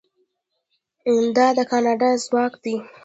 [1.35, 2.75] دا د کاناډا ځواک دی.